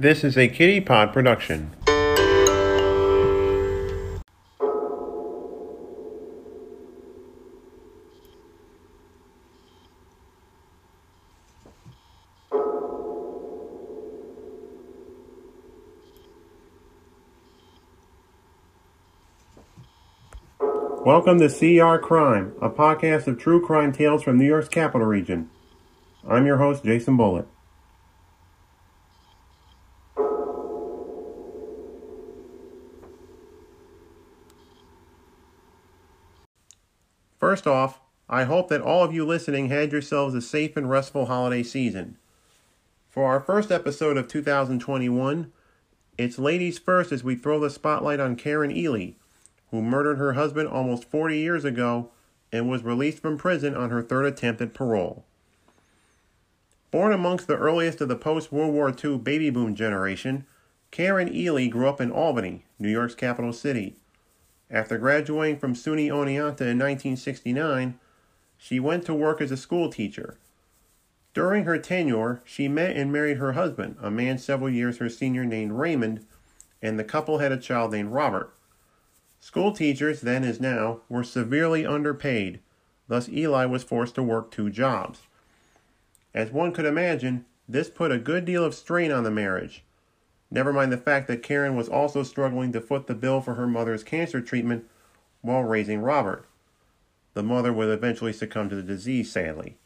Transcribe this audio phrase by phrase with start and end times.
[0.00, 1.76] This is a Kitty Pod production.
[21.04, 25.50] Welcome to CR Crime, a podcast of true crime tales from New York's capital region.
[26.26, 27.46] I'm your host, Jason Bullitt.
[37.50, 41.26] First off, I hope that all of you listening had yourselves a safe and restful
[41.26, 42.16] holiday season.
[43.08, 45.50] For our first episode of 2021,
[46.16, 49.14] it's ladies first as we throw the spotlight on Karen Ely,
[49.72, 52.12] who murdered her husband almost 40 years ago
[52.52, 55.24] and was released from prison on her third attempt at parole.
[56.92, 60.46] Born amongst the earliest of the post World War II baby boom generation,
[60.92, 63.96] Karen Ely grew up in Albany, New York's capital city.
[64.70, 67.98] After graduating from SUNY Oneonta in 1969,
[68.56, 70.36] she went to work as a school teacher.
[71.34, 75.44] During her tenure, she met and married her husband, a man several years her senior
[75.44, 76.24] named Raymond,
[76.80, 78.54] and the couple had a child named Robert.
[79.40, 82.60] School teachers, then as now, were severely underpaid,
[83.08, 85.22] thus, Ely was forced to work two jobs.
[86.32, 89.82] As one could imagine, this put a good deal of strain on the marriage.
[90.50, 93.66] Never mind the fact that Karen was also struggling to foot the bill for her
[93.66, 94.84] mother's cancer treatment
[95.42, 96.46] while raising Robert.
[97.34, 99.76] The mother would eventually succumb to the disease, sadly.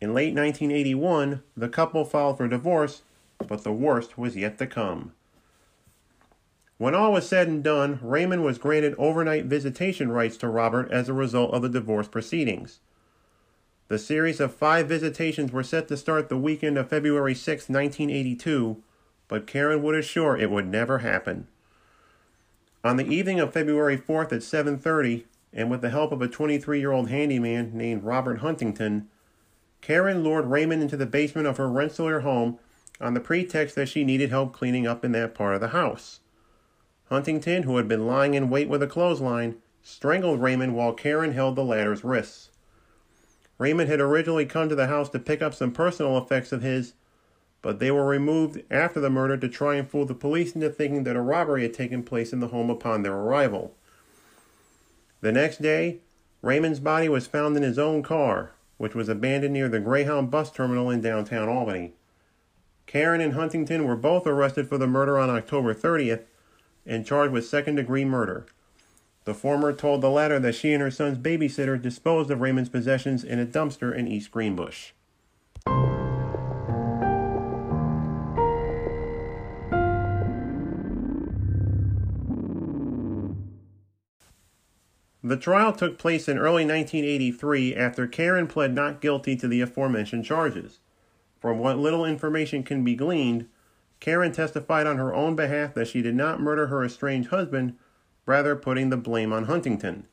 [0.00, 3.02] In late 1981, the couple filed for divorce,
[3.46, 5.12] but the worst was yet to come.
[6.76, 11.08] When all was said and done, Raymond was granted overnight visitation rights to Robert as
[11.08, 12.78] a result of the divorce proceedings.
[13.88, 18.80] The series of five visitations were set to start the weekend of February 6, 1982,
[19.28, 21.46] but Karen would assure it would never happen.
[22.82, 27.08] On the evening of February 4th at 7:30, and with the help of a 23-year-old
[27.08, 29.08] handyman named Robert Huntington,
[29.80, 32.58] Karen lured Raymond into the basement of her Rensselaer home
[33.00, 36.20] on the pretext that she needed help cleaning up in that part of the house.
[37.08, 41.56] Huntington, who had been lying in wait with a clothesline, strangled Raymond while Karen held
[41.56, 42.50] the latter's wrists.
[43.56, 46.94] Raymond had originally come to the house to pick up some personal effects of his,
[47.62, 51.04] but they were removed after the murder to try and fool the police into thinking
[51.04, 53.74] that a robbery had taken place in the home upon their arrival.
[55.20, 55.98] The next day,
[56.42, 60.52] Raymond's body was found in his own car, which was abandoned near the Greyhound bus
[60.52, 61.94] terminal in downtown Albany.
[62.86, 66.22] Karen and Huntington were both arrested for the murder on October 30th
[66.86, 68.46] and charged with second degree murder.
[69.24, 73.24] The former told the latter that she and her son's babysitter disposed of Raymond's possessions
[73.24, 74.92] in a dumpster in East Greenbush.
[85.28, 90.24] The trial took place in early 1983 after Karen pled not guilty to the aforementioned
[90.24, 90.78] charges.
[91.38, 93.46] From what little information can be gleaned,
[94.00, 97.76] Karen testified on her own behalf that she did not murder her estranged husband
[98.24, 100.06] rather putting the blame on Huntington.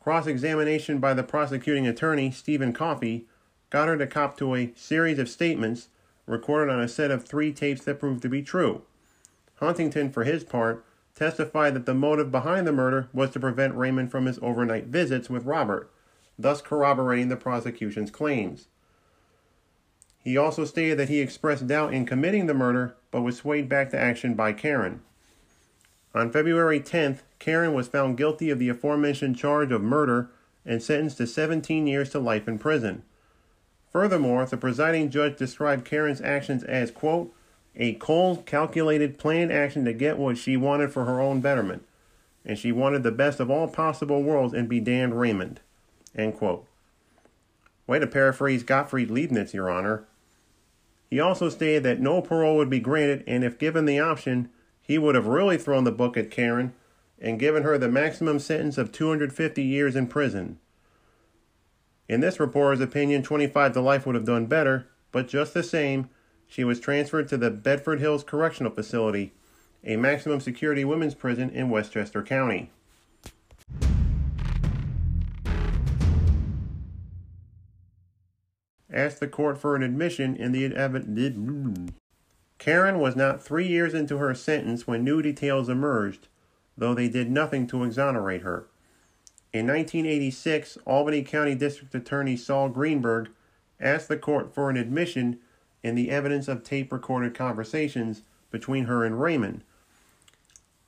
[0.00, 3.26] Cross examination by the prosecuting attorney, Stephen Coffey,
[3.68, 5.88] got her to cop to a series of statements
[6.24, 8.84] recorded on a set of three tapes that proved to be true.
[9.56, 10.82] Huntington, for his part,
[11.18, 15.28] testified that the motive behind the murder was to prevent Raymond from his overnight visits
[15.28, 15.90] with Robert,
[16.38, 18.68] thus corroborating the prosecution's claims.
[20.22, 23.90] He also stated that he expressed doubt in committing the murder, but was swayed back
[23.90, 25.00] to action by Karen.
[26.14, 30.30] On February 10th, Karen was found guilty of the aforementioned charge of murder
[30.64, 33.02] and sentenced to 17 years to life in prison.
[33.90, 37.32] Furthermore, the presiding judge described Karen's actions as, quote,
[37.78, 41.84] a cold, calculated, planned action to get what she wanted for her own betterment,
[42.44, 45.60] and she wanted the best of all possible worlds and be damned Raymond,
[46.14, 46.66] end quote.
[47.86, 50.04] Way to paraphrase Gottfried Leibniz, Your Honor.
[51.08, 54.50] He also stated that no parole would be granted, and if given the option,
[54.82, 56.74] he would have really thrown the book at Karen
[57.20, 60.58] and given her the maximum sentence of 250 years in prison.
[62.08, 66.10] In this reporter's opinion, 25 to life would have done better, but just the same,
[66.48, 69.32] she was transferred to the Bedford Hills Correctional Facility,
[69.84, 72.70] a maximum security women's prison in Westchester County.
[78.90, 81.92] Asked the court for an admission in the evidence.
[82.58, 86.26] Karen was not three years into her sentence when new details emerged,
[86.76, 88.66] though they did nothing to exonerate her.
[89.52, 93.28] In 1986, Albany County District Attorney Sol Greenberg
[93.78, 95.38] asked the court for an admission
[95.82, 99.62] in the evidence of tape recorded conversations between her and Raymond,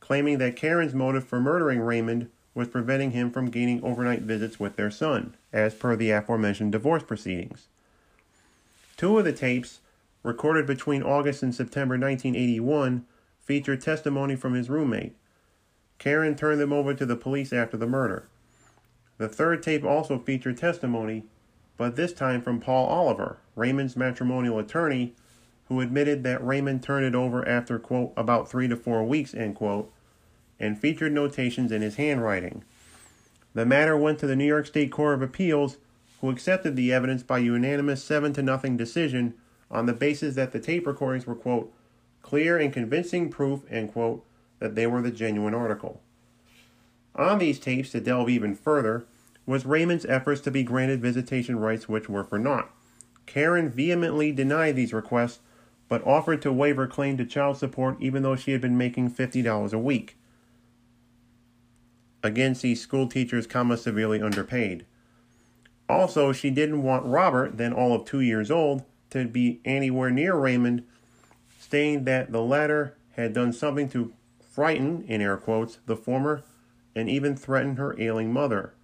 [0.00, 4.76] claiming that Karen's motive for murdering Raymond was preventing him from gaining overnight visits with
[4.76, 7.66] their son, as per the aforementioned divorce proceedings.
[8.96, 9.80] Two of the tapes,
[10.22, 13.06] recorded between August and September 1981,
[13.40, 15.14] feature testimony from his roommate.
[15.98, 18.28] Karen turned them over to the police after the murder.
[19.18, 21.24] The third tape also featured testimony,
[21.76, 25.14] but this time from Paul Oliver, Raymond's matrimonial attorney,
[25.66, 29.56] who admitted that Raymond turned it over after, quote, about three to four weeks, end
[29.56, 29.92] quote,
[30.60, 32.62] and featured notations in his handwriting.
[33.54, 35.78] The matter went to the New York State Court of Appeals,
[36.20, 39.34] who accepted the evidence by unanimous 7 to nothing decision
[39.70, 41.72] on the basis that the tape recordings were, quote,
[42.22, 44.24] clear and convincing proof, end quote,
[44.58, 46.00] that they were the genuine article.
[47.16, 49.04] On these tapes, to delve even further,
[49.46, 52.70] was Raymond's efforts to be granted visitation rights which were for naught.
[53.26, 55.40] Karen vehemently denied these requests,
[55.88, 59.10] but offered to waive her claim to child support even though she had been making
[59.10, 60.16] $50 a week.
[62.22, 64.86] Again, see school teachers, comma, severely underpaid.
[65.88, 70.34] Also, she didn't want Robert, then all of two years old, to be anywhere near
[70.34, 70.84] Raymond,
[71.58, 76.42] stating that the latter had done something to frighten, in air quotes, the former
[76.94, 78.74] and even threaten her ailing mother.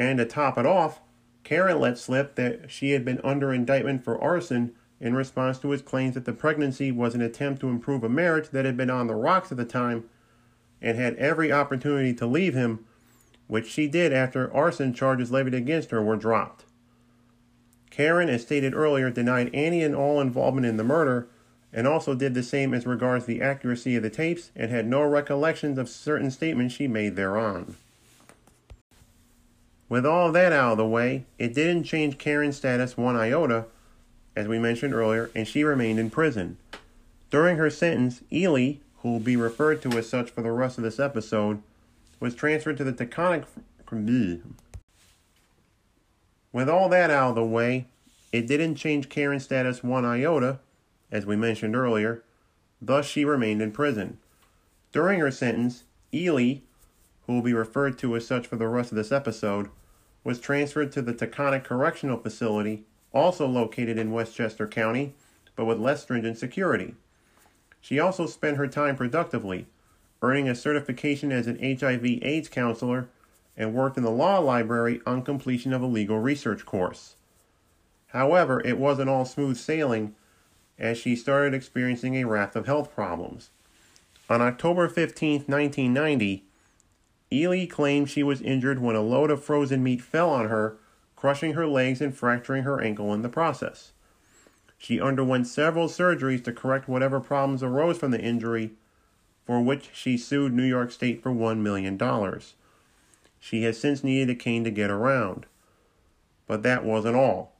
[0.00, 1.02] And to top it off,
[1.44, 5.82] Karen let slip that she had been under indictment for arson in response to his
[5.82, 9.08] claims that the pregnancy was an attempt to improve a marriage that had been on
[9.08, 10.04] the rocks at the time
[10.80, 12.86] and had every opportunity to leave him,
[13.46, 16.64] which she did after arson charges levied against her were dropped.
[17.90, 21.28] Karen, as stated earlier, denied any and all involvement in the murder
[21.74, 25.02] and also did the same as regards the accuracy of the tapes and had no
[25.02, 27.76] recollections of certain statements she made thereon.
[29.90, 33.66] With all that out of the way, it didn't change Karen's status one iota,
[34.36, 36.58] as we mentioned earlier, and she remained in prison.
[37.28, 40.84] During her sentence, Ely, who will be referred to as such for the rest of
[40.84, 41.60] this episode,
[42.20, 43.46] was transferred to the Taconic.
[46.52, 47.86] With all that out of the way,
[48.30, 50.60] it didn't change Karen's status one iota,
[51.10, 52.22] as we mentioned earlier,
[52.80, 54.18] thus she remained in prison.
[54.92, 55.82] During her sentence,
[56.14, 56.58] Ely,
[57.26, 59.68] who will be referred to as such for the rest of this episode,
[60.22, 65.14] was transferred to the Taconic Correctional Facility, also located in Westchester County,
[65.56, 66.94] but with less stringent security.
[67.80, 69.66] She also spent her time productively,
[70.22, 73.08] earning a certification as an HIV AIDS counselor
[73.56, 77.16] and worked in the law library on completion of a legal research course.
[78.08, 80.14] However, it wasn't all smooth sailing
[80.78, 83.50] as she started experiencing a raft of health problems.
[84.28, 86.44] On October 15, 1990,
[87.32, 90.76] Ely claimed she was injured when a load of frozen meat fell on her,
[91.14, 93.92] crushing her legs and fracturing her ankle in the process.
[94.78, 98.72] She underwent several surgeries to correct whatever problems arose from the injury,
[99.44, 101.98] for which she sued New York State for $1 million.
[103.38, 105.46] She has since needed a cane to get around.
[106.46, 107.52] But that wasn't all.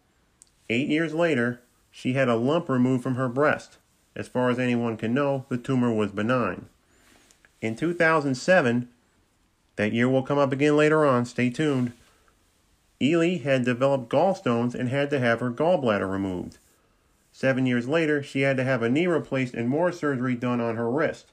[0.69, 3.79] Eight years later, she had a lump removed from her breast.
[4.17, 6.67] As far as anyone can know, the tumor was benign.
[7.61, 8.89] In 2007,
[9.81, 11.95] that year will come up again later on, stay tuned.
[13.01, 16.59] Ely had developed gallstones and had to have her gallbladder removed.
[17.33, 20.77] Seven years later, she had to have a knee replaced and more surgery done on
[20.77, 21.33] her wrist,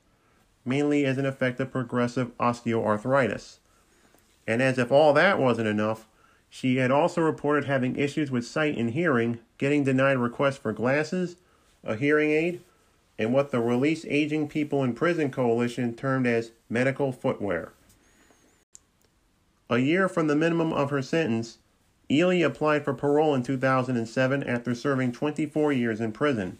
[0.63, 3.57] mainly as an effect of progressive osteoarthritis.
[4.47, 6.07] And as if all that wasn't enough,
[6.49, 11.35] she had also reported having issues with sight and hearing, getting denied requests for glasses,
[11.83, 12.61] a hearing aid,
[13.19, 17.73] and what the Release Aging People in Prison Coalition termed as medical footwear.
[19.69, 21.57] A year from the minimum of her sentence,
[22.09, 26.57] Ely applied for parole in 2007 after serving 24 years in prison.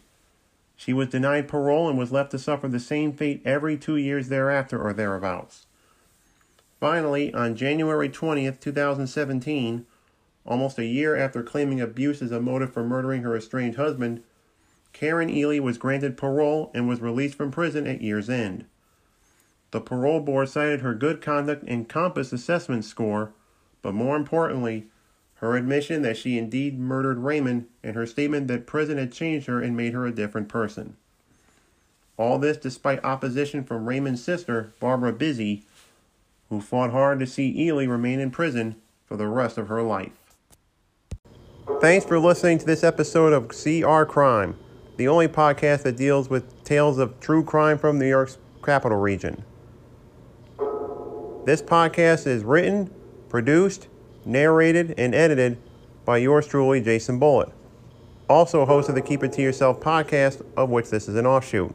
[0.76, 4.28] She was denied parole and was left to suffer the same fate every two years
[4.28, 5.66] thereafter or thereabouts.
[6.78, 9.86] Finally, on January 20th, 2017,
[10.46, 14.22] almost a year after claiming abuse as a motive for murdering her estranged husband,
[14.92, 18.66] Karen Ely was granted parole and was released from prison at year's end.
[19.70, 23.32] The parole board cited her good conduct and COMPAS assessment score,
[23.82, 24.86] but more importantly,
[25.36, 29.60] her admission that she indeed murdered Raymond and her statement that prison had changed her
[29.60, 30.96] and made her a different person.
[32.16, 35.64] All this despite opposition from Raymond's sister, Barbara Busy,
[36.48, 40.12] who fought hard to see Ely remain in prison for the rest of her life.
[41.80, 44.56] Thanks for listening to this episode of CR Crime,
[44.96, 49.44] the only podcast that deals with tales of true crime from New York's capital region.
[51.48, 52.90] This podcast is written,
[53.30, 53.88] produced,
[54.26, 55.56] narrated, and edited
[56.04, 57.48] by yours truly, Jason Bullitt.
[58.28, 61.74] also host of the Keep It To Yourself podcast, of which this is an offshoot.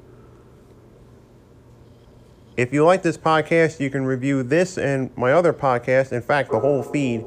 [2.55, 6.51] If you like this podcast, you can review this and my other podcast, in fact,
[6.51, 7.25] the whole feed,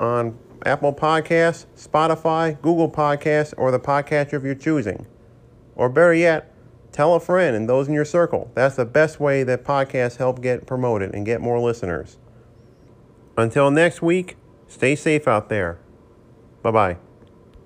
[0.00, 5.06] on Apple Podcasts, Spotify, Google Podcasts, or the podcatcher of your choosing.
[5.76, 6.50] Or better yet,
[6.92, 8.50] tell a friend and those in your circle.
[8.54, 12.18] That's the best way that podcasts help get promoted and get more listeners.
[13.36, 15.78] Until next week, stay safe out there.
[16.62, 17.07] Bye bye.